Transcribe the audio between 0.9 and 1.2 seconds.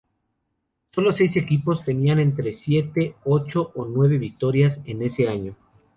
Sólo